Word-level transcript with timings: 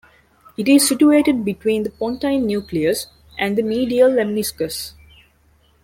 It 0.57 0.67
is 0.67 0.87
situated 0.89 1.45
between 1.45 1.83
the 1.83 1.91
pontine 1.91 2.47
nucleus 2.47 3.05
and 3.37 3.55
the 3.55 3.61
medial 3.61 4.09
lemniscus. 4.09 4.93